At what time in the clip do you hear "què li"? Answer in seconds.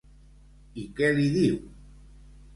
1.01-1.27